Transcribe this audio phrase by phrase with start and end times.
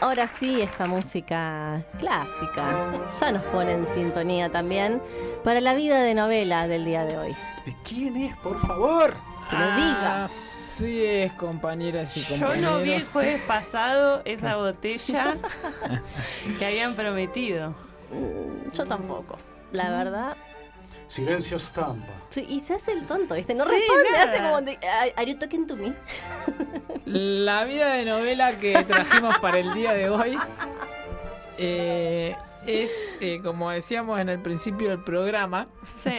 [0.00, 5.02] Ahora sí, esta música clásica ya nos pone en sintonía también
[5.44, 7.36] para la vida de novela del día de hoy.
[7.66, 9.14] ¿De quién es, por favor?
[9.50, 10.24] Que lo diga.
[10.24, 12.72] Así es, compañeras y Yo compañeros.
[12.72, 15.36] no vi el jueves pasado esa botella
[16.58, 17.70] que habían prometido.
[18.10, 19.38] Mm, Yo tampoco.
[19.72, 20.34] La verdad.
[21.10, 22.06] Silencio estampa.
[22.30, 23.52] Sí, y se hace el tonto, ¿viste?
[23.54, 24.24] No Sí, responde, nada.
[24.24, 24.78] hace como de.
[25.16, 25.92] "Are- you talking to me?
[27.04, 30.36] La vida de novela que trajimos para el día de hoy
[31.58, 36.12] eh, es, eh, como decíamos en el principio del programa, Sí.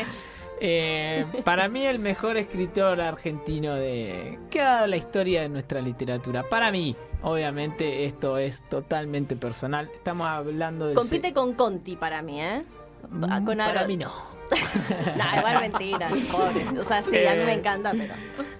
[0.60, 5.80] eh, para mí el mejor escritor argentino de que ha dado la historia de nuestra
[5.82, 6.44] literatura.
[6.50, 9.90] Para mí, obviamente, esto es totalmente personal.
[9.96, 12.62] Estamos hablando de Compite con Conti para mí, ¿eh?
[13.10, 14.12] Mm, con para mí no.
[15.18, 16.68] Nah, igual mentira, pobre.
[16.80, 17.56] O sea, sí, a mí me Eh.
[17.56, 18.14] encanta, pero.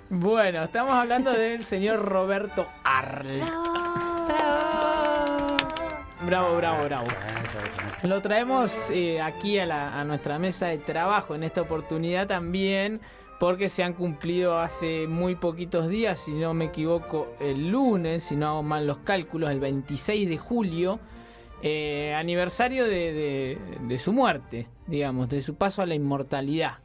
[0.10, 3.44] Bueno, estamos hablando del señor Roberto Arlt.
[6.26, 7.06] Bravo, bravo, bravo.
[7.08, 8.08] Sí.
[8.08, 13.02] Lo traemos eh, aquí a, la- a nuestra mesa de trabajo en esta oportunidad también
[13.40, 18.36] porque se han cumplido hace muy poquitos días, si no me equivoco, el lunes, si
[18.36, 21.00] no hago mal los cálculos, el 26 de julio,
[21.64, 23.58] eh, aniversario de,
[23.98, 26.80] su muerte, digamos, de su paso a la inmortalidad,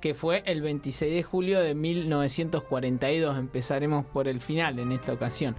[0.00, 3.38] que fue el 26 de julio de 1942.
[3.38, 5.56] Empezaremos por el final en esta ocasión.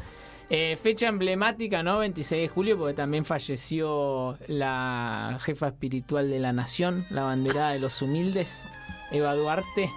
[0.50, 2.00] Eh, fecha emblemática, ¿no?
[2.00, 7.80] 26 de julio, porque también falleció la jefa espiritual de la nación, la banderada de
[7.80, 8.68] los humildes,
[9.12, 9.92] Eva Duarte.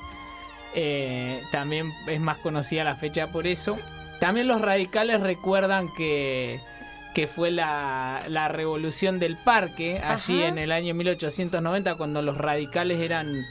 [0.75, 3.79] Eh, también es más conocida la fecha por eso.
[4.21, 6.61] También los radicales recuerdan que,
[7.19, 10.49] que fue la, la revolución del parque, allí Ajá.
[10.51, 13.45] en el año 1890, cuando los radicales eran,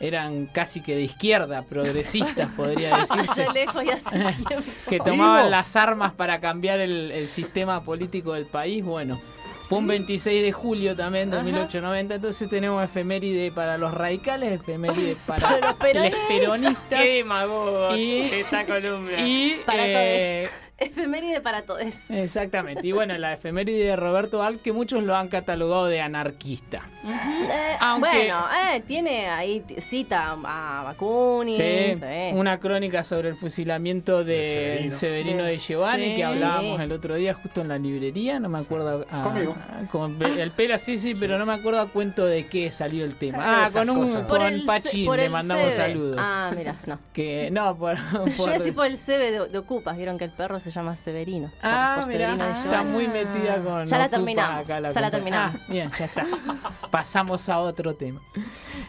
[0.00, 4.64] eran casi que de izquierda, progresistas, podría decirse lejos y hace tiempo.
[4.88, 5.50] que tomaban ¡Vivos!
[5.50, 8.82] las armas para cambiar el, el sistema político del país.
[8.82, 9.20] Bueno,
[9.68, 11.44] fue un 26 de julio también de Ajá.
[11.44, 16.18] 1890, entonces tenemos efeméride para los radicales, efeméride para, Para los peronistas.
[16.20, 19.12] los peronistas Qué demagogo Y- esta columna.
[19.20, 20.60] y Para eh, todos.
[20.80, 22.10] Efeméride para todos.
[22.10, 22.86] exactamente.
[22.86, 26.82] Y bueno, la efeméride de Roberto Al que muchos lo han catalogado de anarquista.
[27.06, 31.56] Eh, Aunque- Bueno, eh, tiene ahí cita a Bakunin.
[31.56, 32.34] Sí, sí.
[32.34, 34.94] una crónica sobre el fusilamiento de De Severino.
[34.94, 36.82] Severino, de Giovanni Sí, que hablábamos sí.
[36.82, 39.04] el otro día justo en la librería, no me acuerdo.
[39.10, 39.54] a- Conmigo.
[39.92, 43.14] Con el pela, sí, sí, pero no me acuerdo a cuento de qué salió el
[43.16, 43.38] tema.
[43.40, 44.26] Ah, esas con un cosas.
[44.26, 46.16] con Pachín, por le el mandamos saludos.
[46.18, 46.98] Ah, mira, no.
[47.12, 49.96] Que no, por, Yo por- iba a decir por el CB de, de Ocupas.
[49.96, 51.50] Vieron que el perro se llama Severino.
[51.62, 55.10] Ah, por mirá, Severino de está muy metida con Ya la terminamos, acá ya la
[55.10, 55.60] terminamos.
[55.60, 56.26] Ah, bien, ya está.
[56.90, 58.20] Pasamos a otro tema.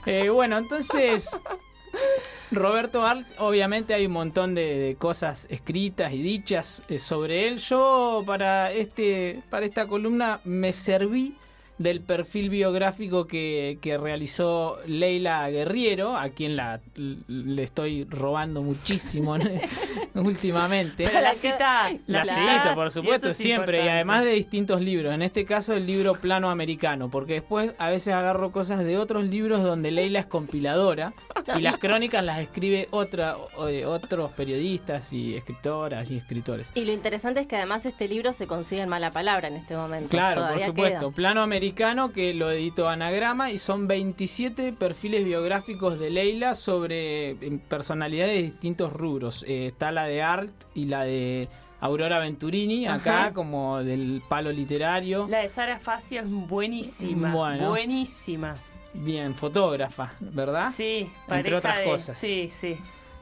[0.05, 1.35] Eh, bueno, entonces
[2.51, 7.57] Roberto Art, obviamente hay un montón de, de cosas escritas y dichas eh, sobre él.
[7.57, 11.37] Yo para este para esta columna me serví
[11.81, 19.37] del perfil biográfico que, que realizó Leila Guerriero, a quien la, le estoy robando muchísimo
[19.37, 19.45] ¿no?
[20.21, 21.05] últimamente.
[21.05, 22.03] Pero la citas.
[22.07, 23.85] La citas, por supuesto, es siempre.
[23.85, 25.13] Y además de distintos libros.
[25.13, 27.09] En este caso, el libro Plano Americano.
[27.09, 31.13] Porque después a veces agarro cosas de otros libros donde Leila es compiladora.
[31.57, 33.35] Y las crónicas las escribe otra,
[33.67, 36.71] eh, otros periodistas y escritoras y escritores.
[36.75, 39.75] Y lo interesante es que además este libro se consigue en mala palabra en este
[39.75, 40.09] momento.
[40.09, 40.99] Claro, por supuesto.
[40.99, 41.11] queda.
[41.11, 47.59] Plano Americano, que lo editó Anagrama, y son 27 perfiles biográficos de Leila sobre eh,
[47.67, 49.43] personalidades de distintos rubros.
[49.47, 51.47] Eh, está la de Art y la de
[51.79, 53.33] Aurora Venturini, acá Ajá.
[53.33, 55.27] como del palo literario.
[55.29, 57.33] La de Sara Facio es buenísima.
[57.33, 57.69] Bueno.
[57.69, 58.55] Buenísima.
[58.93, 60.69] Bien, fotógrafa, ¿verdad?
[60.71, 62.17] Sí, Entre otras de- cosas.
[62.17, 62.77] Sí, sí.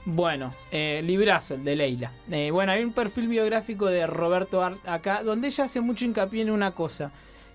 [0.05, 2.11] Bueno, eh, librazo el de Leila.
[2.31, 6.41] Eh, bueno, hay un perfil biográfico de Roberto Art acá, donde ella hace mucho hincapié
[6.41, 7.11] en una cosa,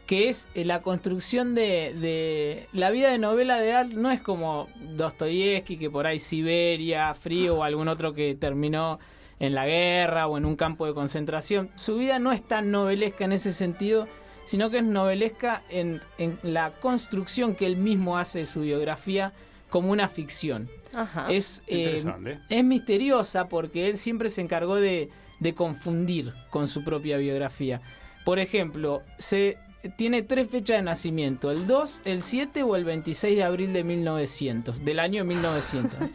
[0.07, 3.93] que es eh, la construcción de, de la vida de novela de Art.
[3.93, 8.99] No es como Dostoyevsky, que por ahí Siberia, Frío o algún otro que terminó
[9.41, 11.71] en la guerra o en un campo de concentración.
[11.75, 14.09] Su vida no es tan novelesca en ese sentido,
[14.45, 19.33] sino que es novelesca en, en la construcción que él mismo hace de su biografía
[19.71, 20.71] como una ficción.
[20.95, 21.27] Ajá.
[21.31, 22.39] Es, eh, Interesante.
[22.49, 25.11] es misteriosa porque él siempre se encargó de,
[25.41, 27.81] de confundir con su propia biografía.
[28.25, 29.59] Por ejemplo, se
[29.91, 33.85] tiene tres fechas de nacimiento, el 2, el 7 o el 26 de abril de
[33.85, 35.99] 1900, del año 1900.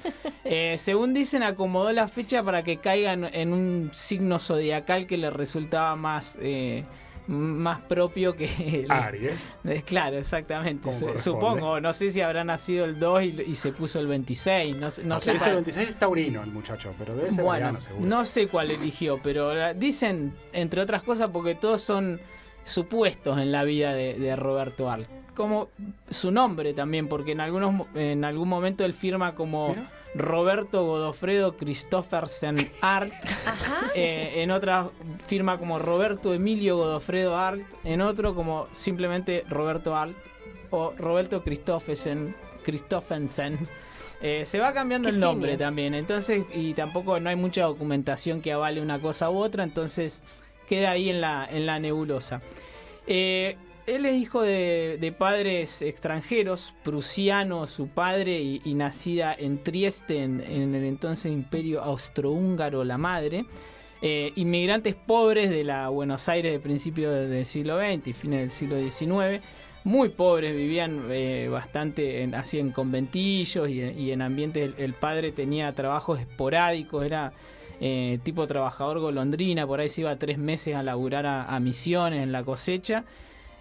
[0.52, 5.30] Eh, según dicen, acomodó la fecha para que caiga en, un signo zodiacal que le
[5.30, 6.86] resultaba más, eh,
[7.28, 8.48] más propio que
[8.86, 9.56] el, Aries.
[9.66, 10.90] Eh, Claro, exactamente.
[11.18, 14.78] Supongo, no sé si habrá nacido el 2 y, y se puso el 26.
[14.78, 15.34] No, sé- no No sé.
[15.36, 18.08] es el cuál- 26 es taurino el muchacho, pero debe ser bueno, seguro.
[18.08, 22.20] no sé cuál eligió, pero dicen, entre otras cosas, porque todos son
[22.70, 25.08] supuestos en la vida de, de Roberto Art.
[25.36, 25.70] Como
[26.10, 29.90] su nombre también, porque en, algunos, en algún momento él firma como Mira.
[30.16, 33.12] Roberto Godofredo Christoffersen Art.
[33.96, 34.92] Eh, en otra
[35.26, 40.14] firma como Roberto Emilio Godofredo Art, en otro como simplemente Roberto Art
[40.70, 42.36] o Roberto Christoffersen.
[42.64, 43.58] Christoffersen.
[44.22, 48.42] Eh, se va cambiando Qué el nombre también, entonces, y tampoco no hay mucha documentación
[48.42, 50.24] que avale una cosa u otra, entonces
[50.70, 52.42] queda ahí en la, en la nebulosa.
[53.08, 53.58] Eh,
[53.88, 60.42] él es hijo de, de padres extranjeros, prusiano su padre y, nacida en Trieste, en,
[60.42, 63.46] en el entonces imperio austrohúngaro la madre.
[64.02, 68.52] Eh, inmigrantes pobres de la Buenos Aires de principios del siglo XX y fines del
[68.52, 69.44] siglo XIX.
[69.84, 74.72] Muy pobres, vivían eh, bastante así en conventillos y, y en ambientes.
[74.78, 77.34] El, el padre tenía trabajos esporádicos, era
[77.82, 82.32] eh, tipo trabajador golondrina, por ahí se iba tres meses a laburar a, misiones en
[82.32, 83.06] la cosecha.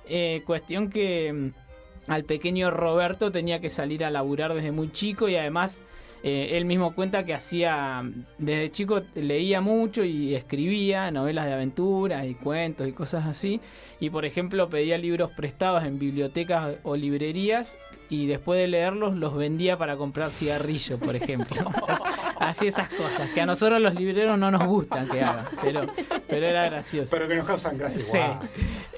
[0.09, 5.29] Eh, cuestión que mm, al pequeño Roberto tenía que salir a laburar desde muy chico
[5.29, 5.83] y además
[6.25, 8.03] eh, él mismo cuenta que hacía,
[8.39, 13.61] desde chico leía mucho y escribía novelas de aventuras y cuentos y cosas así.
[14.01, 17.79] Y por ejemplo pedía libros prestados en bibliotecas o librerías
[18.11, 21.71] y después de leerlos los vendía para comprar cigarrillos, por ejemplo.
[22.41, 25.83] así esas cosas, que a nosotros los libreros no nos gustan que hagan, pero,
[26.27, 27.11] pero era gracioso.
[27.11, 28.19] Pero que nos causan gracia Sí.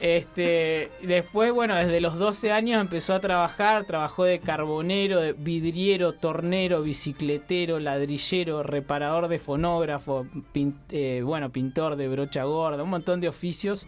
[0.00, 6.12] Este, después, bueno, desde los 12 años empezó a trabajar, trabajó de carbonero, de vidriero,
[6.14, 13.20] tornero, bicicletero, ladrillero, reparador de fonógrafo, pin- eh, bueno, pintor de brocha gorda, un montón
[13.20, 13.86] de oficios.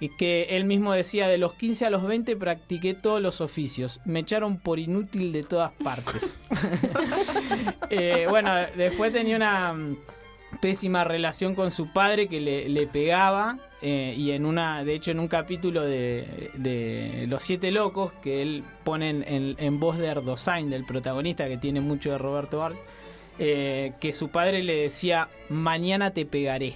[0.00, 4.00] Y que él mismo decía, de los 15 a los 20 practiqué todos los oficios.
[4.04, 6.38] Me echaron por inútil de todas partes.
[7.90, 9.96] Eh, bueno, después tenía una mm,
[10.60, 15.10] pésima relación con su padre que le, le pegaba eh, y en una de hecho
[15.10, 19.98] en un capítulo de, de Los Siete Locos que él pone en, en- en voz
[19.98, 22.76] de Erdosain del protagonista que tiene mucho de Roberto Art
[23.38, 26.74] eh, que su padre le decía mañana te pegaré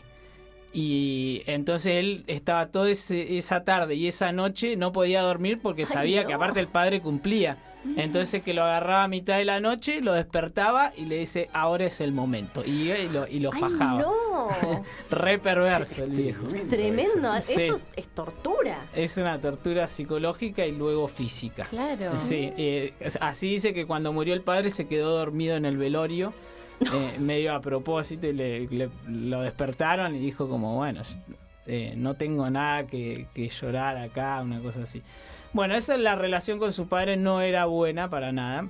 [0.73, 5.83] y entonces él estaba toda ese- esa tarde y esa noche no podía dormir porque
[5.83, 6.29] Ay, sabía no.
[6.29, 7.59] que aparte el padre cumplía.
[7.97, 11.87] Entonces que lo agarraba a mitad de la noche, lo despertaba y le dice, ahora
[11.87, 12.63] es el momento.
[12.67, 14.01] Y, y lo, y lo Ay, fajaba.
[14.03, 14.49] no.
[15.11, 16.45] Re perverso el viejo.
[16.69, 17.33] Tremendo.
[17.41, 17.55] Sí.
[17.63, 18.85] Eso es, es tortura.
[18.95, 21.65] Es una tortura psicológica y luego física.
[21.65, 22.17] Claro.
[22.19, 26.35] Sí, eh, así dice que cuando murió el padre se quedó dormido en el velorio,
[26.93, 31.03] eh, medio a propósito, y le, lo despertaron y dijo como, bueno,
[31.67, 35.03] eh, no tengo nada que, llorar acá, una cosa así.
[35.53, 38.69] Bueno, esa es la relación con su padre, no era buena para nada.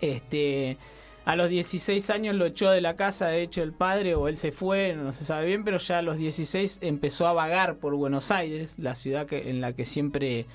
[0.00, 0.76] Este,
[1.24, 4.36] a los 16 años lo echó de la casa, de hecho, el padre, o él
[4.36, 7.94] se fue, no se sabe bien, pero ya a los 16 empezó a vagar por
[7.94, 10.46] Buenos Aires, la ciudad que, en la que siempre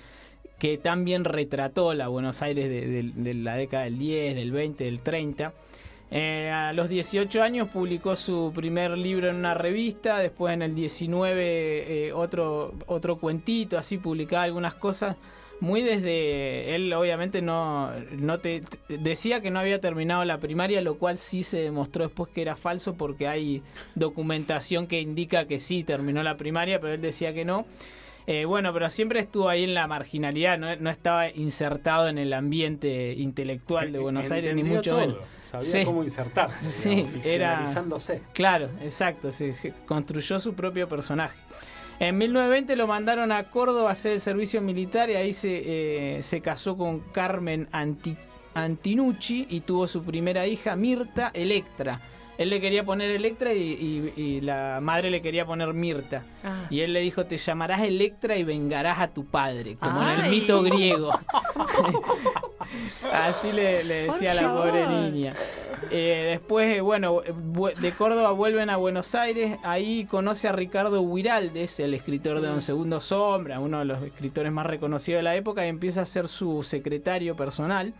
[0.60, 4.52] que tan bien retrató la Buenos Aires de, de- de la década del 10, del
[4.52, 5.54] 20, del 30.
[6.18, 10.74] Eh, a los 18 años publicó su primer libro en una revista, después en el
[10.74, 15.18] 19 eh, otro, otro cuentito, así publicaba algunas cosas.
[15.60, 20.80] Muy desde él, obviamente, no, no te, te- decía que no había terminado la primaria,
[20.82, 23.62] lo cual sí se demostró después que era falso porque hay
[23.96, 27.66] documentación que indica que sí terminó la primaria, pero él decía que no.
[28.28, 32.34] Eh, bueno, pero siempre estuvo ahí en la marginalidad, no, no estaba insertado en el
[32.34, 35.00] ambiente intelectual de Buenos Aires, ni mucho todo.
[35.02, 35.18] menos.
[35.44, 35.84] Sabía Sí.
[35.86, 36.90] cómo insertarse, Sí,
[37.24, 37.26] digamos,
[38.10, 38.20] era-.
[38.34, 39.54] Claro, exacto, se
[39.86, 41.38] construyó su propio personaje.
[42.00, 46.24] En 1920 lo mandaron a Córdoba a hacer el servicio militar y ahí se, eh,
[46.24, 48.18] se casó con Carmen Anti-
[48.54, 52.02] Antinucci y tuvo su primera hija, Mirta Electra.
[52.38, 53.60] Él le quería poner Electra y,
[54.16, 56.24] y- y la madre le quería poner Mirta.
[56.44, 56.66] Ah.
[56.70, 60.30] Y él le dijo, te llamarás Electra y vengarás a tu padre, como en el
[60.30, 61.12] mito griego.
[63.12, 65.34] Así le, le decía a la pobre niña.
[65.92, 67.22] Eh, después, eh, bueno,
[67.80, 69.58] de Córdoba vuelven a Buenos Aires.
[69.64, 74.52] Ahí conoce a Ricardo Huiraldes, el escritor de Don Segundo Sombra, uno de los escritores
[74.52, 77.94] más reconocidos de la época, y empieza a ser su secretario personal.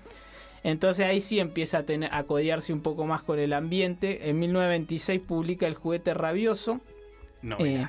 [0.66, 4.30] Entonces ahí sí empieza a, tener, a codearse un poco más con el ambiente.
[4.32, 6.82] En 1926 publica El juguete rabioso,
[7.44, 7.86] No Eh,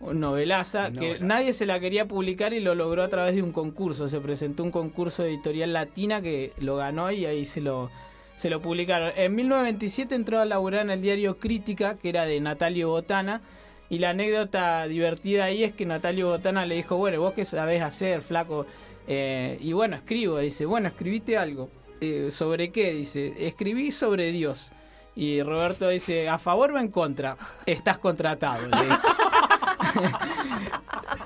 [0.00, 1.24] un novelaza, que Novelaza.
[1.24, 4.08] nadie se la quería publicar y lo logró a través de un concurso.
[4.08, 7.92] Se presentó un concurso de editorial latina que lo ganó y ahí se lo,
[8.34, 9.12] se lo publicaron.
[9.16, 13.40] En 1927 entró a laburar en el diario Crítica, que era de Natalio Botana.
[13.88, 17.82] Y la anécdota divertida ahí es que Natalio Botana le dijo, bueno, vos qué sabés
[17.82, 18.66] hacer, flaco.
[19.06, 21.70] Eh, y bueno, escribo, dice, bueno, escribiste algo.
[22.00, 22.94] Eh, ¿Sobre qué?
[22.94, 24.72] Dice, escribí sobre Dios.
[25.14, 27.36] Y Roberto dice, ¿a favor o en contra?
[27.64, 28.68] Estás contratado.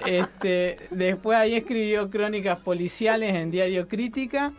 [0.06, 4.52] este, después ahí escribió crónicas policiales en Diario Crítica.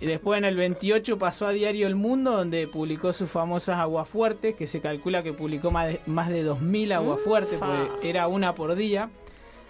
[0.00, 4.54] Y después en el 28 pasó a Diario El Mundo, donde publicó sus famosas Aguafuertes,
[4.56, 8.74] que se calcula que publicó más de, más de 2.000 Aguafuertes, porque era una por
[8.74, 9.08] día.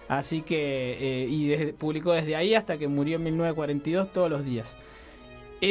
[0.07, 4.43] Así que, eh, y desde- publicó desde ahí hasta que murió en 1942 todos los
[4.43, 4.77] días.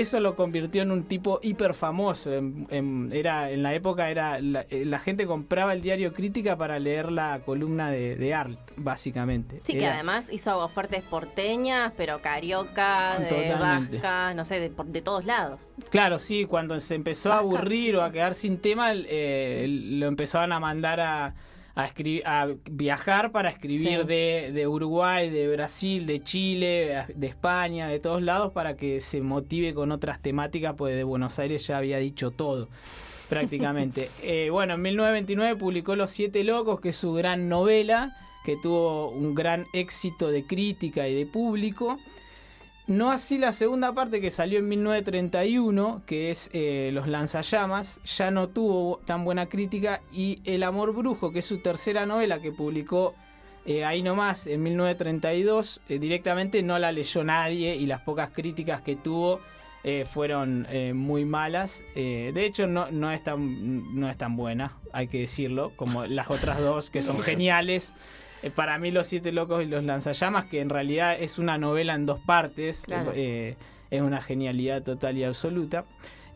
[0.00, 2.32] Eso lo convirtió en un tipo hiper famoso.
[2.32, 6.56] En, en- era, en la época era la, eh, la gente compraba el diario Crítica
[6.56, 9.60] para leer la columna de, de Art, básicamente.
[9.62, 15.72] Sí, que además hizo fuertes porteñas, pero carioca, de vasca, no sé, de, todos lados.
[15.90, 20.06] Claro, sí, cuando se empezó a aburrir sí, o a quedar sin tema, eh, lo
[20.06, 21.34] empezaban a mandar a,
[21.76, 21.90] a,
[22.24, 24.06] a viajar para escribir Sí.
[24.06, 29.20] de, de Uruguay, de Brasil, de Chile, de España, de todos lados, para que se
[29.20, 32.68] motive con otras temáticas, pues de Buenos Aires ya había dicho todo.
[33.28, 34.10] Prácticamente.
[34.22, 39.08] Eh, bueno, en 1929 publicó Los Siete Locos, que es su gran novela, que tuvo
[39.08, 41.98] un gran éxito de crítica y de público.
[42.86, 48.30] No así la segunda parte que salió en 1931, que es eh, Los lanzallamas, ya
[48.30, 52.52] no tuvo tan buena crítica y El amor brujo, que es su tercera novela que
[52.52, 53.14] publicó
[53.66, 58.82] eh, ahí nomás en 1932, eh, directamente no la leyó nadie y las pocas críticas
[58.82, 59.40] que tuvo
[60.10, 61.84] fueron muy malas.
[61.94, 66.06] Eh, de hecho, no, no, es tan, no es tan buena, hay que decirlo, como
[66.06, 67.92] las otras dos que son geniales.
[68.44, 71.94] Eh, para mí Los Siete Locos y Los Lanzallamas, que en realidad es una novela
[71.94, 73.12] en dos partes, Claro.
[73.14, 73.56] eh,
[73.90, 75.86] es una genialidad total y absoluta.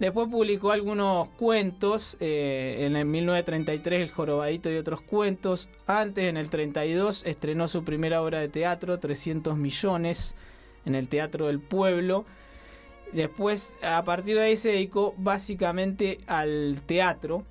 [0.00, 5.68] Después publicó algunos cuentos, eh, en el 1933 El Jorobadito y otros cuentos.
[5.86, 10.34] Antes, en el 32, estrenó su primera obra de teatro, 300 millones,
[10.86, 12.24] en el Teatro del Pueblo.
[13.12, 17.44] Después, a partir de ahí se dedicó básicamente al teatro,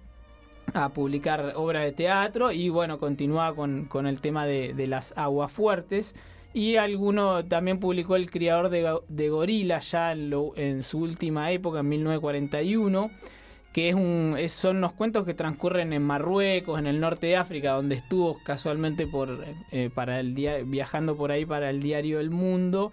[0.73, 5.13] a publicar obras de teatro y bueno, continuaba con, con el tema de, de las
[5.17, 6.15] aguas fuertes.
[6.53, 11.51] Y alguno también publicó El criador de, de gorila ya en, lo- en su última
[11.51, 13.11] época, en 1941,
[13.73, 17.73] que es un, son unos cuentos que transcurren en Marruecos, en el norte de África,
[17.73, 22.31] donde estuvo casualmente por, eh, para el dia- viajando por ahí para el diario El
[22.31, 22.91] Mundo.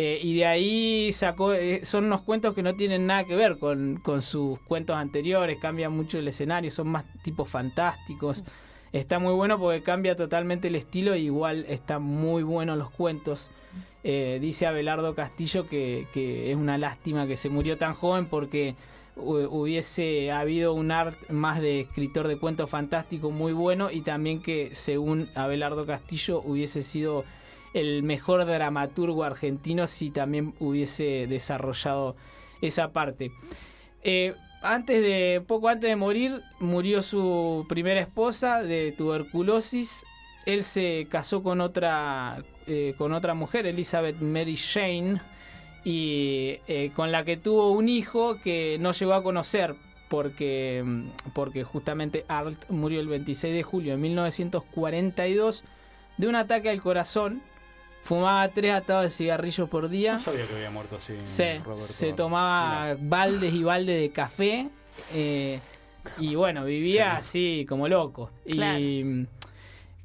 [0.00, 3.58] Eh, y de ahí sacó, eh, son unos cuentos que no tienen nada que ver
[3.58, 8.44] con, con sus cuentos anteriores, cambian mucho el escenario, son más tipos fantásticos.
[8.92, 13.50] Está muy bueno porque cambia totalmente el estilo, e igual están muy buenos los cuentos.
[14.04, 18.76] Eh, dice Abelardo Castillo que, que es una lástima que se murió tan joven porque
[19.16, 24.40] hu- hubiese habido un art más de escritor de cuentos fantásticos muy bueno y también
[24.42, 27.24] que según Abelardo Castillo hubiese sido
[27.74, 32.16] el mejor dramaturgo argentino si también hubiese desarrollado
[32.60, 33.30] esa parte.
[34.02, 40.04] Eh, antes de, poco antes de morir, murió su primera esposa de tuberculosis.
[40.46, 45.20] Él se casó con otra, eh, con otra mujer, Elizabeth Mary Shane,
[45.84, 49.76] y eh, con la que tuvo un hijo que no llegó a conocer
[50.08, 55.64] porque, mm, porque justamente Art murió el 26 de julio de 1942
[56.16, 57.42] de un ataque al corazón.
[58.02, 60.14] Fumaba tres atados de cigarrillos por día.
[60.14, 61.14] No sabía que había muerto así.
[61.24, 64.68] Se, se tomaba baldes y baldes de café.
[65.14, 65.60] eh,
[66.16, 68.30] y bueno, vivía así como loco.
[68.50, 68.78] Claro.
[68.78, 69.26] Y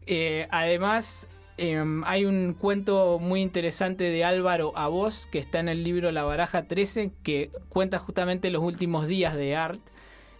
[0.05, 5.83] eh, además em, hay un cuento muy interesante de Álvaro Avós que está en el
[5.85, 9.79] libro La Baraja 13 que cuenta justamente los últimos días de Art.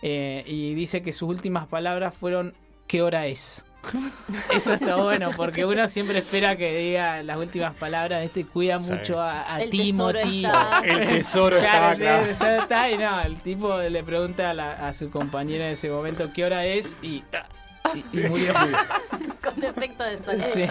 [0.01, 2.55] eh, y dice que sus últimas palabras fueron
[2.87, 3.65] ¿qué hora es?
[4.55, 8.93] Eso está bueno porque uno siempre espera que diga las últimas palabras, este cuida Sí.
[8.93, 10.45] mucho a, a El tesoro Timothy.
[10.45, 12.19] está- El tesoro Claro, estaba acá.
[12.21, 15.73] el tesoro está y no, el tipo le pregunta a, la- a su compañera en
[15.73, 17.23] ese momento qué hora es y,
[17.93, 18.53] y, y murió.
[19.43, 20.45] Con efecto de sonido.
[20.53, 20.63] Sí.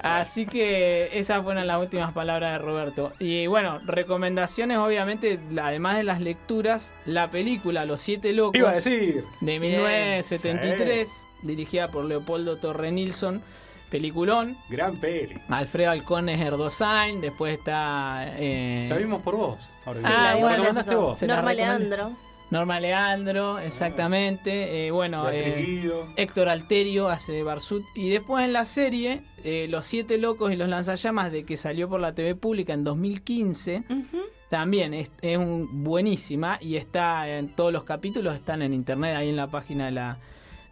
[0.00, 3.12] Así que esas fueron las últimas palabras de Roberto.
[3.18, 8.74] Y bueno, recomendaciones obviamente, además de las lecturas, la película Los Siete Locos Iba a
[8.74, 9.24] decir.
[9.40, 13.42] de 1973, dirigida por Leopoldo Torre Nilsson,
[13.90, 14.56] peliculón.
[14.68, 15.36] Gran peli.
[15.48, 18.24] Alfredo Alcón es Erdosain, después está...
[18.36, 19.68] eh, La vimos por vos.
[19.84, 21.22] Ahora Sí, Ah, bueno, recomendaste vos.
[21.22, 21.52] Norma.
[21.54, 22.12] Leandro.
[22.50, 24.86] Norma Leandro, exactamente.
[24.86, 25.90] eh, bueno, eh.
[26.16, 27.84] Héctor Alterio hace de Barsut.
[27.94, 31.88] Y después en la serie, eh, Los Siete Locos y los Lanzallamas, de que salió
[31.88, 34.20] por la TV pública en 2015, Ujú.
[34.48, 39.28] también es, es un- buenísima y está en todos los capítulos, están en internet, ahí
[39.28, 40.18] en la página de la,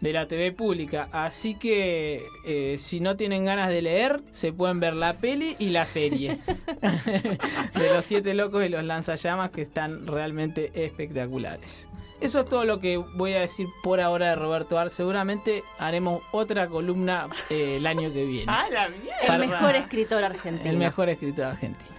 [0.05, 1.09] de la TV pública.
[1.13, 5.71] Así que eh, si no tienen ganas de leer, se pueden ver la peli y
[5.71, 6.39] la serie
[7.75, 11.89] de los siete locos y los lanzallamas que están realmente espectaculares.
[12.21, 14.91] Eso es todo lo que voy a decir por ahora de Roberto Ar.
[14.91, 18.47] Seguramente haremos otra columna eh, el año que viene.
[18.49, 19.37] ¡Ah, la mierda!
[19.37, 20.71] El mejor escritor argentino.
[20.71, 21.94] El mejor escritor argentino.